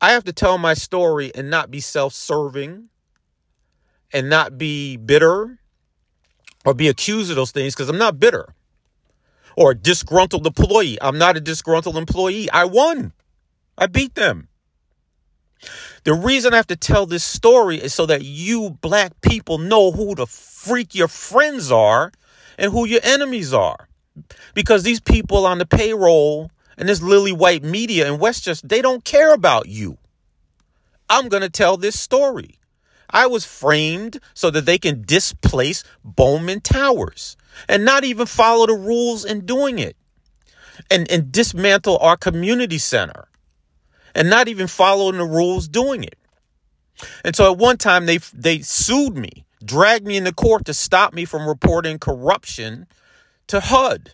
I 0.00 0.12
have 0.12 0.24
to 0.24 0.32
tell 0.32 0.58
my 0.58 0.74
story 0.74 1.30
and 1.34 1.48
not 1.48 1.70
be 1.70 1.78
self-serving 1.78 2.88
and 4.12 4.28
not 4.28 4.58
be 4.58 4.96
bitter 4.96 5.60
or 6.64 6.74
be 6.74 6.88
accused 6.88 7.30
of 7.30 7.36
those 7.36 7.52
things 7.52 7.74
because 7.74 7.88
I'm 7.88 7.98
not 7.98 8.18
bitter. 8.18 8.54
Or 9.56 9.72
a 9.72 9.74
disgruntled 9.76 10.46
employee. 10.46 10.98
I'm 11.00 11.18
not 11.18 11.36
a 11.36 11.40
disgruntled 11.40 11.96
employee. 11.96 12.50
I 12.50 12.64
won. 12.64 13.12
I 13.76 13.86
beat 13.86 14.14
them. 14.14 14.48
The 16.04 16.14
reason 16.14 16.52
I 16.52 16.56
have 16.56 16.66
to 16.66 16.76
tell 16.76 17.06
this 17.06 17.22
story 17.22 17.76
is 17.76 17.94
so 17.94 18.06
that 18.06 18.24
you 18.24 18.70
black 18.80 19.20
people 19.20 19.58
know 19.58 19.92
who 19.92 20.14
the 20.14 20.26
freak 20.26 20.94
your 20.94 21.08
friends 21.08 21.70
are 21.70 22.10
and 22.58 22.72
who 22.72 22.84
your 22.86 23.00
enemies 23.04 23.54
are. 23.54 23.88
Because 24.52 24.82
these 24.82 25.00
people 25.00 25.46
on 25.46 25.58
the 25.58 25.66
payroll 25.66 26.50
and 26.76 26.88
this 26.88 27.00
lily 27.00 27.32
white 27.32 27.62
media 27.62 28.12
in 28.12 28.18
Westchester, 28.18 28.66
they 28.66 28.82
don't 28.82 29.04
care 29.04 29.32
about 29.32 29.68
you. 29.68 29.96
I'm 31.08 31.28
going 31.28 31.42
to 31.42 31.50
tell 31.50 31.76
this 31.76 31.98
story. 31.98 32.58
I 33.08 33.26
was 33.26 33.44
framed 33.44 34.18
so 34.34 34.50
that 34.50 34.66
they 34.66 34.78
can 34.78 35.02
displace 35.02 35.84
Bowman 36.02 36.62
Towers 36.62 37.36
and 37.68 37.84
not 37.84 38.04
even 38.04 38.26
follow 38.26 38.66
the 38.66 38.74
rules 38.74 39.24
in 39.24 39.46
doing 39.46 39.78
it 39.78 39.96
and, 40.90 41.08
and 41.10 41.30
dismantle 41.30 41.98
our 41.98 42.16
community 42.16 42.78
center 42.78 43.28
and 44.14 44.30
not 44.30 44.48
even 44.48 44.66
following 44.66 45.18
the 45.18 45.24
rules 45.24 45.68
doing 45.68 46.04
it. 46.04 46.18
And 47.24 47.34
so 47.34 47.50
at 47.50 47.58
one 47.58 47.78
time 47.78 48.06
they 48.06 48.18
they 48.32 48.60
sued 48.60 49.16
me, 49.16 49.44
dragged 49.64 50.06
me 50.06 50.16
into 50.16 50.32
court 50.32 50.64
to 50.66 50.74
stop 50.74 51.14
me 51.14 51.24
from 51.24 51.48
reporting 51.48 51.98
corruption 51.98 52.86
to 53.48 53.60
HUD, 53.60 54.12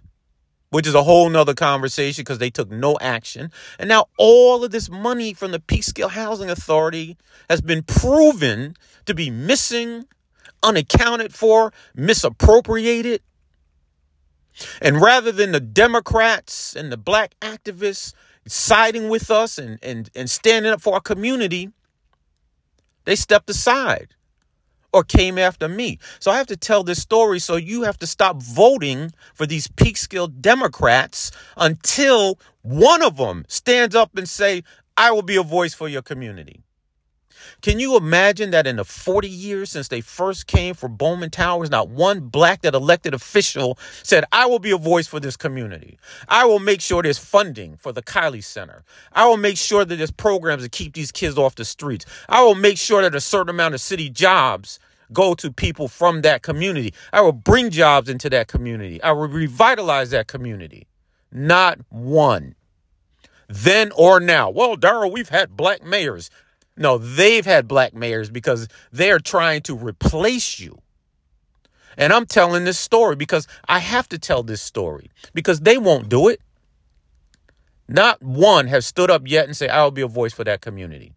which 0.70 0.86
is 0.86 0.94
a 0.94 1.02
whole 1.02 1.28
nother 1.28 1.54
conversation 1.54 2.22
because 2.22 2.38
they 2.38 2.50
took 2.50 2.70
no 2.70 2.96
action. 3.00 3.50
And 3.78 3.88
now 3.88 4.06
all 4.16 4.64
of 4.64 4.70
this 4.70 4.88
money 4.88 5.34
from 5.34 5.50
the 5.50 5.60
Peekskill 5.60 6.10
Housing 6.10 6.50
Authority 6.50 7.16
has 7.48 7.60
been 7.60 7.82
proven 7.82 8.74
to 9.06 9.14
be 9.14 9.30
missing, 9.30 10.06
unaccounted 10.62 11.34
for, 11.34 11.72
misappropriated. 11.94 13.22
And 14.82 15.00
rather 15.00 15.30
than 15.30 15.52
the 15.52 15.60
Democrats 15.60 16.74
and 16.74 16.90
the 16.90 16.96
black 16.96 17.34
activists 17.40 18.12
siding 18.50 19.08
with 19.08 19.30
us 19.30 19.58
and, 19.58 19.78
and, 19.82 20.10
and 20.14 20.28
standing 20.30 20.72
up 20.72 20.80
for 20.80 20.94
our 20.94 21.00
community, 21.00 21.70
they 23.04 23.16
stepped 23.16 23.48
aside 23.50 24.14
or 24.92 25.04
came 25.04 25.38
after 25.38 25.68
me. 25.68 25.98
So 26.18 26.30
I 26.30 26.38
have 26.38 26.46
to 26.48 26.56
tell 26.56 26.82
this 26.82 27.00
story 27.00 27.38
so 27.38 27.56
you 27.56 27.82
have 27.82 27.98
to 27.98 28.06
stop 28.06 28.42
voting 28.42 29.12
for 29.34 29.46
these 29.46 29.68
Peekskill 29.68 30.40
Democrats 30.40 31.30
until 31.56 32.38
one 32.62 33.02
of 33.02 33.16
them 33.16 33.44
stands 33.48 33.94
up 33.94 34.16
and 34.16 34.28
say, 34.28 34.62
I 34.96 35.10
will 35.12 35.22
be 35.22 35.36
a 35.36 35.42
voice 35.42 35.74
for 35.74 35.88
your 35.88 36.02
community. 36.02 36.62
Can 37.62 37.80
you 37.80 37.96
imagine 37.96 38.50
that 38.52 38.66
in 38.66 38.76
the 38.76 38.84
40 38.84 39.28
years 39.28 39.70
since 39.70 39.88
they 39.88 40.00
first 40.00 40.46
came 40.46 40.74
for 40.74 40.88
Bowman 40.88 41.30
Towers, 41.30 41.70
not 41.70 41.88
one 41.90 42.20
black 42.20 42.62
that 42.62 42.74
elected 42.74 43.14
official 43.14 43.78
said, 44.02 44.24
I 44.32 44.46
will 44.46 44.60
be 44.60 44.70
a 44.72 44.78
voice 44.78 45.06
for 45.08 45.20
this 45.20 45.36
community. 45.36 45.98
I 46.28 46.44
will 46.46 46.60
make 46.60 46.80
sure 46.80 47.02
there's 47.02 47.18
funding 47.18 47.76
for 47.78 47.92
the 47.92 48.02
Kiley 48.02 48.44
Center. 48.44 48.84
I 49.12 49.26
will 49.26 49.38
make 49.38 49.58
sure 49.58 49.84
that 49.84 49.96
there's 49.96 50.10
programs 50.12 50.62
to 50.64 50.68
keep 50.68 50.94
these 50.94 51.12
kids 51.12 51.38
off 51.38 51.56
the 51.56 51.64
streets. 51.64 52.06
I 52.28 52.42
will 52.42 52.54
make 52.56 52.78
sure 52.78 53.02
that 53.02 53.14
a 53.14 53.20
certain 53.20 53.50
amount 53.50 53.74
of 53.74 53.80
city 53.80 54.10
jobs 54.10 54.78
go 55.12 55.34
to 55.34 55.52
people 55.52 55.88
from 55.88 56.22
that 56.22 56.42
community. 56.42 56.94
I 57.12 57.20
will 57.22 57.32
bring 57.32 57.70
jobs 57.70 58.08
into 58.10 58.30
that 58.30 58.48
community. 58.48 59.02
I 59.02 59.12
will 59.12 59.28
revitalize 59.28 60.10
that 60.10 60.28
community. 60.28 60.86
Not 61.32 61.80
one. 61.90 62.54
then 63.48 63.92
or 63.96 64.20
now. 64.20 64.50
Well, 64.50 64.76
Daryl, 64.76 65.12
we've 65.12 65.28
had 65.30 65.56
black 65.56 65.84
mayors. 65.84 66.30
No, 66.78 66.96
they've 66.96 67.44
had 67.44 67.66
black 67.66 67.92
mayors 67.92 68.30
because 68.30 68.68
they're 68.92 69.18
trying 69.18 69.62
to 69.62 69.74
replace 69.74 70.60
you. 70.60 70.78
And 71.96 72.12
I'm 72.12 72.26
telling 72.26 72.64
this 72.64 72.78
story 72.78 73.16
because 73.16 73.48
I 73.68 73.80
have 73.80 74.08
to 74.10 74.18
tell 74.18 74.44
this 74.44 74.62
story 74.62 75.10
because 75.34 75.60
they 75.60 75.76
won't 75.76 76.08
do 76.08 76.28
it. 76.28 76.40
Not 77.88 78.22
one 78.22 78.68
has 78.68 78.86
stood 78.86 79.10
up 79.10 79.22
yet 79.26 79.46
and 79.46 79.56
say, 79.56 79.68
I 79.68 79.82
will 79.82 79.90
be 79.90 80.02
a 80.02 80.08
voice 80.08 80.32
for 80.32 80.44
that 80.44 80.60
community. 80.60 81.12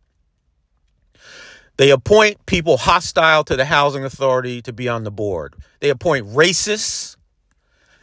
They 1.77 1.91
appoint 1.91 2.45
people 2.45 2.77
hostile 2.77 3.43
to 3.43 3.55
the 3.55 3.65
housing 3.65 4.03
authority 4.03 4.61
to 4.63 4.73
be 4.73 4.89
on 4.89 5.03
the 5.03 5.11
board. 5.11 5.55
They 5.79 5.89
appoint 5.89 6.27
racists. 6.27 7.17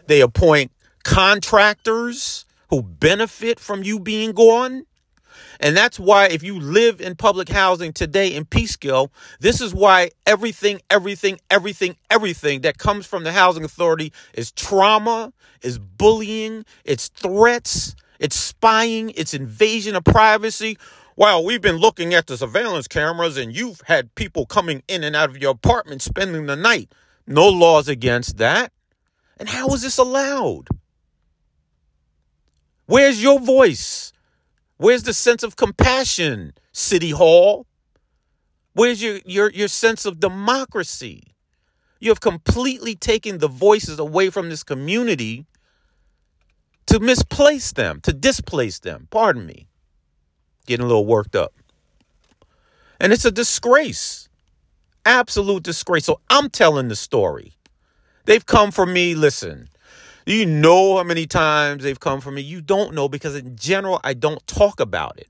They 0.07 0.21
appoint 0.21 0.71
contractors 1.05 2.45
who 2.71 2.83
benefit 2.83 3.59
from 3.59 3.83
you 3.83 3.99
being 3.99 4.33
gone. 4.33 4.85
And 5.61 5.77
that's 5.77 5.99
why 5.99 6.27
if 6.27 6.43
you 6.43 6.61
live 6.61 7.01
in 7.01 7.17
public 7.17 7.49
housing 7.49 7.93
today 7.93 8.35
in 8.35 8.45
Peekskill, 8.45 9.11
this 9.41 9.61
is 9.61 9.75
why 9.75 10.11
everything, 10.27 10.81
everything, 10.91 11.39
everything, 11.51 11.97
everything 12.11 12.61
that 12.61 12.79
comes 12.79 13.07
from 13.07 13.25
the 13.25 13.33
housing 13.33 13.65
authority 13.65 14.13
is 14.35 14.53
trauma, 14.53 15.33
is 15.63 15.79
bullying, 15.79 16.65
it's 16.85 17.09
threats, 17.09 17.97
it's 18.21 18.37
spying, 18.37 19.11
it's 19.11 19.35
invasion 19.35 19.97
of 19.97 20.05
privacy. 20.05 20.79
Well, 21.17 21.45
we've 21.45 21.61
been 21.61 21.77
looking 21.77 22.15
at 22.15 22.29
the 22.29 22.37
surveillance 22.37 22.87
cameras 22.87 23.37
and 23.37 23.55
you've 23.55 23.81
had 23.87 24.15
people 24.15 24.47
coming 24.47 24.85
in 24.87 25.03
and 25.03 25.17
out 25.17 25.31
of 25.31 25.39
your 25.39 25.51
apartment 25.51 26.03
spending 26.03 26.47
the 26.47 26.55
night. 26.55 26.93
No 27.27 27.49
laws 27.49 27.89
against 27.89 28.39
that. 28.39 28.73
And 29.39 29.49
how 29.49 29.69
is 29.69 29.83
this 29.83 29.99
allowed? 29.99 30.69
Where's 32.87 33.23
your 33.23 33.41
voice? 33.41 34.13
Where's 34.79 35.03
the 35.03 35.13
sense 35.13 35.43
of 35.43 35.57
compassion, 35.57 36.55
City 36.73 37.11
Hall? 37.11 37.67
Where's 38.75 39.03
your, 39.03 39.19
your, 39.27 39.51
your 39.51 39.69
sense 39.69 40.07
of 40.07 40.21
democracy? 40.21 41.35
You 42.01 42.11
have 42.11 42.21
completely 42.21 42.95
taken 42.95 43.39
the 43.39 43.49
voices 43.49 43.99
away 43.99 44.31
from 44.31 44.49
this 44.49 44.63
community 44.63 45.47
to 46.87 47.01
misplace 47.01 47.73
them, 47.73 48.01
to 48.03 48.13
displace 48.13 48.79
them. 48.79 49.09
Pardon 49.11 49.45
me. 49.47 49.67
Getting 50.67 50.85
a 50.85 50.89
little 50.89 51.07
worked 51.07 51.35
up. 51.35 51.55
And 53.01 53.13
it's 53.13 53.25
a 53.25 53.33
disgrace. 53.33 54.29
Absolute 55.05 55.65
disgrace. 55.65 56.05
So 56.05 56.21
I'm 56.31 56.49
telling 56.51 56.87
the 56.87 56.97
story. 56.97 57.55
They've 58.27 58.47
come 58.47 58.71
for 58.71 58.87
me. 58.87 59.17
Listen, 59.17 59.69
do 60.29 60.35
you 60.35 60.45
know 60.45 60.99
how 60.99 61.05
many 61.05 61.27
times 61.27 61.83
they've 61.83 61.99
come 61.99 62.21
for 62.21 62.31
me? 62.31 62.43
You 62.43 62.61
don't 62.61 62.93
know 62.93 63.09
because, 63.09 63.35
in 63.35 63.57
general, 63.57 63.99
I 64.05 64.13
don't 64.13 64.47
talk 64.47 64.79
about 64.79 65.19
it. 65.19 65.27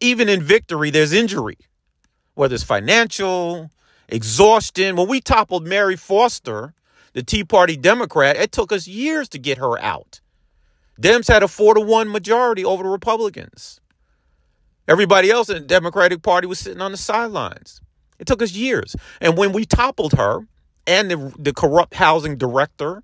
Even 0.00 0.30
in 0.30 0.40
victory, 0.40 0.88
there's 0.88 1.12
injury, 1.12 1.58
whether 2.32 2.54
it's 2.54 2.64
financial, 2.64 3.70
exhaustion. 4.08 4.96
When 4.96 5.06
we 5.06 5.20
toppled 5.20 5.66
Mary 5.66 5.96
Foster, 5.96 6.72
the 7.12 7.22
Tea 7.22 7.44
Party 7.44 7.76
Democrat, 7.76 8.36
it 8.36 8.52
took 8.52 8.72
us 8.72 8.88
years 8.88 9.28
to 9.28 9.38
get 9.38 9.58
her 9.58 9.78
out. 9.82 10.22
Dems 10.98 11.28
had 11.28 11.42
a 11.42 11.48
four 11.48 11.74
to 11.74 11.82
one 11.82 12.10
majority 12.10 12.64
over 12.64 12.84
the 12.84 12.88
Republicans. 12.88 13.82
Everybody 14.88 15.30
else 15.30 15.50
in 15.50 15.56
the 15.56 15.60
Democratic 15.60 16.22
Party 16.22 16.46
was 16.46 16.58
sitting 16.58 16.80
on 16.80 16.92
the 16.92 16.96
sidelines. 16.96 17.82
It 18.18 18.26
took 18.26 18.40
us 18.40 18.52
years. 18.52 18.96
And 19.20 19.36
when 19.36 19.52
we 19.52 19.66
toppled 19.66 20.14
her 20.14 20.46
and 20.86 21.10
the, 21.10 21.34
the 21.38 21.52
corrupt 21.52 21.92
housing 21.92 22.38
director, 22.38 23.02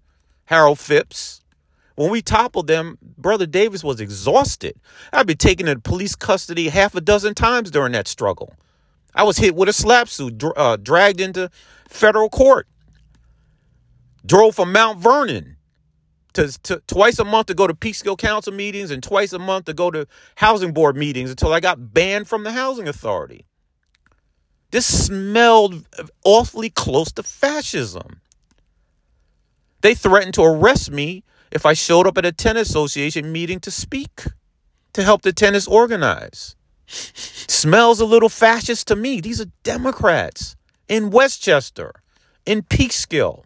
Harold 0.49 0.78
Phipps. 0.78 1.43
When 1.97 2.11
we 2.11 2.23
toppled 2.23 2.69
them, 2.69 2.97
Brother 3.02 3.45
Davis 3.45 3.85
was 3.85 4.00
exhausted. 4.00 4.81
I'd 5.12 5.26
been 5.26 5.37
taken 5.37 5.69
into 5.69 5.83
police 5.83 6.17
custody 6.17 6.71
half 6.71 6.95
a 6.95 7.02
dozen 7.02 7.35
times 7.35 7.71
during 7.71 7.93
that 7.93 8.09
struggle. 8.09 8.55
I 9.14 9.25
was 9.25 9.37
hit 9.37 9.55
with 9.55 9.69
a 9.69 9.75
SLAPP 9.75 10.09
suit, 10.09 10.43
uh, 10.57 10.78
dragged 10.78 11.21
into 11.21 11.50
federal 11.87 12.30
court. 12.30 12.67
Drove 14.25 14.54
from 14.54 14.73
Mount 14.73 15.00
Vernon 15.00 15.56
to, 16.32 16.49
to, 16.63 16.82
twice 16.87 17.19
a 17.19 17.25
month 17.26 17.49
to 17.49 17.54
go 17.54 17.67
to 17.67 17.75
Peekskill 17.75 18.17
Council 18.17 18.54
meetings 18.54 18.91
and 18.91 19.02
twice 19.02 19.34
a 19.34 19.39
month 19.39 19.67
to 19.67 19.75
go 19.75 19.91
to 19.91 20.06
housing 20.37 20.73
board 20.73 20.97
meetings 20.97 21.28
until 21.28 21.52
I 21.52 21.61
got 21.61 21.93
banned 21.93 22.26
from 22.26 22.45
the 22.45 22.52
housing 22.52 22.89
authority. 22.89 23.45
This 24.71 24.87
smelled 24.87 25.84
awfully 26.25 26.71
close 26.71 27.13
to 27.13 27.23
fascism. 27.23 28.23
They 29.80 29.95
threatened 29.95 30.34
to 30.34 30.43
arrest 30.43 30.91
me 30.91 31.25
if 31.50 31.64
I 31.64 31.73
showed 31.73 32.06
up 32.06 32.19
at 32.19 32.26
a 32.26 32.32
tennis 32.32 32.71
association 32.71 33.32
meeting 33.32 33.60
to 33.60 33.71
speak, 33.71 34.25
to 34.93 35.02
help 35.02 35.23
the 35.23 35.32
tennis 35.32 35.67
organize. 35.67 36.56
Smells 36.86 38.00
a 38.00 38.06
little 38.06 38.28
fascist 38.28 38.88
to 38.88 38.97
me. 38.97 39.21
These 39.21 39.41
are 39.41 39.50
Democrats 39.62 40.56
in 40.88 41.10
Westchester, 41.10 41.93
in 42.47 42.62
Peekskill. 42.62 43.45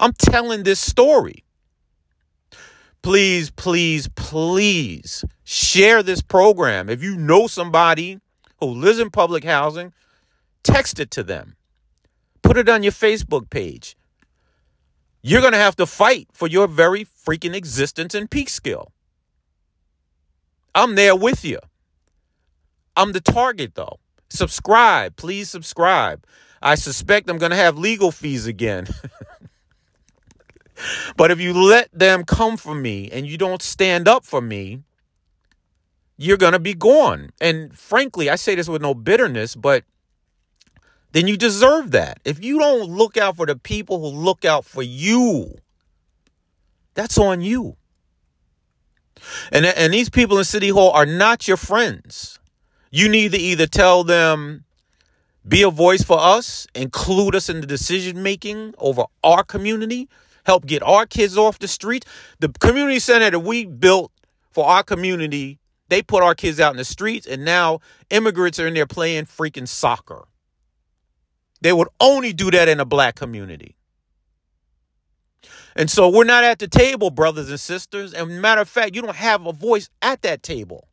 I'm 0.00 0.12
telling 0.12 0.62
this 0.62 0.80
story. 0.80 1.44
Please, 3.02 3.50
please, 3.50 4.08
please 4.08 5.24
share 5.44 6.02
this 6.02 6.22
program. 6.22 6.88
If 6.88 7.02
you 7.02 7.16
know 7.16 7.46
somebody 7.46 8.18
who 8.58 8.66
lives 8.66 8.98
in 8.98 9.10
public 9.10 9.44
housing, 9.44 9.92
text 10.62 10.98
it 10.98 11.10
to 11.12 11.22
them. 11.22 11.56
Put 12.42 12.56
it 12.56 12.68
on 12.68 12.82
your 12.82 12.92
Facebook 12.92 13.48
page. 13.48 13.96
You're 15.26 15.40
going 15.40 15.54
to 15.54 15.58
have 15.58 15.74
to 15.76 15.86
fight 15.86 16.28
for 16.32 16.46
your 16.46 16.68
very 16.68 17.04
freaking 17.04 17.52
existence 17.52 18.14
in 18.14 18.28
Peekskill. 18.28 18.92
I'm 20.72 20.94
there 20.94 21.16
with 21.16 21.44
you. 21.44 21.58
I'm 22.96 23.10
the 23.10 23.20
target 23.20 23.74
though. 23.74 23.98
Subscribe, 24.28 25.16
please 25.16 25.50
subscribe. 25.50 26.24
I 26.62 26.76
suspect 26.76 27.28
I'm 27.28 27.38
going 27.38 27.50
to 27.50 27.56
have 27.56 27.76
legal 27.76 28.12
fees 28.12 28.46
again. 28.46 28.86
but 31.16 31.32
if 31.32 31.40
you 31.40 31.52
let 31.52 31.90
them 31.92 32.22
come 32.22 32.56
for 32.56 32.76
me 32.76 33.10
and 33.10 33.26
you 33.26 33.36
don't 33.36 33.62
stand 33.62 34.06
up 34.06 34.24
for 34.24 34.40
me, 34.40 34.84
you're 36.16 36.36
going 36.36 36.52
to 36.52 36.60
be 36.60 36.74
gone. 36.74 37.30
And 37.40 37.76
frankly, 37.76 38.30
I 38.30 38.36
say 38.36 38.54
this 38.54 38.68
with 38.68 38.80
no 38.80 38.94
bitterness, 38.94 39.56
but 39.56 39.82
then 41.12 41.26
you 41.26 41.36
deserve 41.36 41.92
that. 41.92 42.20
If 42.24 42.44
you 42.44 42.58
don't 42.58 42.90
look 42.90 43.16
out 43.16 43.36
for 43.36 43.46
the 43.46 43.56
people 43.56 44.00
who 44.00 44.18
look 44.18 44.44
out 44.44 44.64
for 44.64 44.82
you, 44.82 45.54
that's 46.94 47.18
on 47.18 47.40
you. 47.40 47.76
And, 49.52 49.64
and 49.64 49.92
these 49.92 50.08
people 50.10 50.38
in 50.38 50.44
City 50.44 50.68
Hall 50.68 50.90
are 50.90 51.06
not 51.06 51.48
your 51.48 51.56
friends. 51.56 52.38
You 52.90 53.08
need 53.08 53.32
to 53.32 53.38
either 53.38 53.66
tell 53.66 54.04
them, 54.04 54.64
be 55.46 55.62
a 55.62 55.70
voice 55.70 56.02
for 56.02 56.18
us, 56.18 56.66
include 56.74 57.34
us 57.34 57.48
in 57.48 57.60
the 57.60 57.66
decision 57.66 58.22
making 58.22 58.74
over 58.78 59.04
our 59.22 59.44
community, 59.44 60.08
help 60.44 60.66
get 60.66 60.82
our 60.82 61.06
kids 61.06 61.36
off 61.36 61.58
the 61.58 61.68
street. 61.68 62.04
The 62.40 62.48
community 62.48 62.98
center 62.98 63.30
that 63.30 63.40
we 63.40 63.64
built 63.66 64.12
for 64.50 64.64
our 64.64 64.82
community, 64.82 65.58
they 65.88 66.02
put 66.02 66.22
our 66.22 66.34
kids 66.34 66.58
out 66.60 66.72
in 66.72 66.78
the 66.78 66.84
streets, 66.84 67.26
and 67.26 67.44
now 67.44 67.80
immigrants 68.10 68.58
are 68.58 68.66
in 68.66 68.74
there 68.74 68.86
playing 68.86 69.26
freaking 69.26 69.68
soccer. 69.68 70.24
They 71.60 71.72
would 71.72 71.88
only 72.00 72.32
do 72.32 72.50
that 72.50 72.68
in 72.68 72.80
a 72.80 72.84
black 72.84 73.14
community. 73.14 73.76
And 75.74 75.90
so 75.90 76.08
we're 76.08 76.24
not 76.24 76.42
at 76.44 76.58
the 76.58 76.68
table, 76.68 77.10
brothers 77.10 77.50
and 77.50 77.60
sisters. 77.60 78.14
And 78.14 78.40
matter 78.40 78.62
of 78.62 78.68
fact, 78.68 78.94
you 78.94 79.02
don't 79.02 79.16
have 79.16 79.46
a 79.46 79.52
voice 79.52 79.90
at 80.00 80.22
that 80.22 80.42
table. 80.42 80.88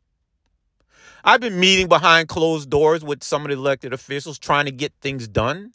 I've 1.24 1.40
been 1.40 1.58
meeting 1.58 1.88
behind 1.88 2.28
closed 2.28 2.68
doors 2.68 3.02
with 3.02 3.24
some 3.24 3.42
of 3.42 3.48
the 3.48 3.54
elected 3.56 3.94
officials 3.94 4.38
trying 4.38 4.66
to 4.66 4.70
get 4.70 4.92
things 5.00 5.26
done. 5.26 5.72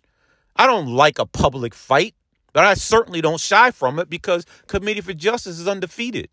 I 0.56 0.68
don't 0.68 0.88
like 0.88 1.18
a 1.18 1.26
public 1.26 1.74
fight, 1.74 2.14
but 2.54 2.66
I 2.66 2.76
certainly 2.76 3.22
don't 3.22 3.40
shy 3.40 3.72
from 3.72 3.98
it 3.98 4.10
because 4.12 4.46
Committee 4.68 5.02
for 5.02 5.14
Justice 5.14 5.58
is 5.58 5.68
undefeated. 5.68 6.30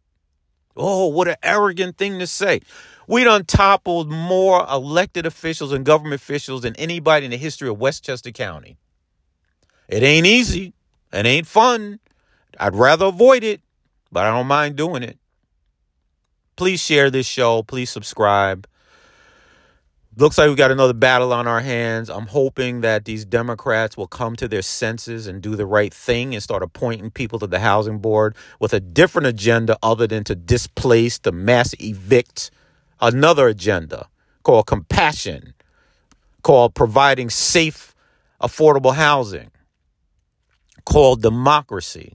Oh, 0.76 1.06
what 1.06 1.28
an 1.28 1.36
arrogant 1.42 1.96
thing 1.96 2.18
to 2.18 2.26
say. 2.26 2.60
We 3.08 3.24
done 3.24 3.44
toppled 3.44 4.10
more 4.10 4.66
elected 4.70 5.26
officials 5.26 5.72
and 5.72 5.84
government 5.84 6.20
officials 6.20 6.62
than 6.62 6.74
anybody 6.76 7.24
in 7.24 7.30
the 7.30 7.36
history 7.36 7.68
of 7.68 7.78
Westchester 7.78 8.32
County. 8.32 8.76
It 9.88 10.02
ain't 10.02 10.26
easy. 10.26 10.74
It 11.12 11.24
ain't 11.24 11.46
fun. 11.46 12.00
I'd 12.58 12.74
rather 12.74 13.06
avoid 13.06 13.44
it, 13.44 13.60
but 14.10 14.24
I 14.24 14.30
don't 14.30 14.48
mind 14.48 14.76
doing 14.76 15.02
it. 15.02 15.18
Please 16.56 16.80
share 16.80 17.10
this 17.10 17.26
show. 17.26 17.62
Please 17.62 17.90
subscribe. 17.90 18.66
Looks 20.18 20.38
like 20.38 20.48
we 20.48 20.54
got 20.54 20.70
another 20.70 20.94
battle 20.94 21.34
on 21.34 21.46
our 21.46 21.60
hands. 21.60 22.08
I'm 22.08 22.26
hoping 22.26 22.80
that 22.80 23.04
these 23.04 23.26
Democrats 23.26 23.98
will 23.98 24.06
come 24.06 24.34
to 24.36 24.48
their 24.48 24.62
senses 24.62 25.26
and 25.26 25.42
do 25.42 25.56
the 25.56 25.66
right 25.66 25.92
thing 25.92 26.32
and 26.34 26.42
start 26.42 26.62
appointing 26.62 27.10
people 27.10 27.38
to 27.40 27.46
the 27.46 27.58
housing 27.58 27.98
board 27.98 28.34
with 28.58 28.72
a 28.72 28.80
different 28.80 29.26
agenda 29.26 29.76
other 29.82 30.06
than 30.06 30.24
to 30.24 30.34
displace, 30.34 31.18
to 31.20 31.32
mass 31.32 31.74
evict, 31.80 32.50
another 33.02 33.48
agenda 33.48 34.08
called 34.42 34.66
compassion, 34.66 35.52
called 36.42 36.74
providing 36.74 37.28
safe, 37.28 37.94
affordable 38.40 38.94
housing, 38.94 39.50
called 40.86 41.20
democracy. 41.20 42.14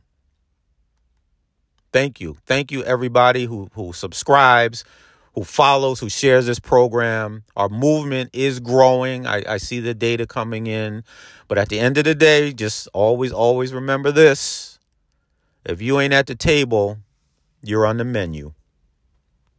Thank 1.93 2.21
you. 2.21 2.37
Thank 2.47 2.71
you, 2.71 2.83
everybody 2.83 3.45
who, 3.45 3.69
who 3.73 3.93
subscribes, 3.93 4.85
who 5.33 5.43
follows, 5.43 5.99
who 5.99 6.09
shares 6.09 6.45
this 6.45 6.59
program. 6.59 7.43
Our 7.55 7.69
movement 7.69 8.31
is 8.33 8.59
growing. 8.59 9.25
I, 9.25 9.43
I 9.47 9.57
see 9.57 9.79
the 9.79 9.93
data 9.93 10.27
coming 10.27 10.67
in. 10.67 11.03
But 11.47 11.57
at 11.57 11.69
the 11.69 11.79
end 11.79 11.97
of 11.97 12.05
the 12.05 12.15
day, 12.15 12.53
just 12.53 12.87
always, 12.93 13.31
always 13.31 13.73
remember 13.73 14.11
this. 14.11 14.79
If 15.65 15.81
you 15.81 15.99
ain't 15.99 16.13
at 16.13 16.27
the 16.27 16.35
table, 16.35 16.97
you're 17.61 17.85
on 17.85 17.97
the 17.97 18.05
menu. 18.05 18.53